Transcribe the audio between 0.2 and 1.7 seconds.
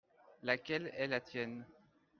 Laquelle est la tienne?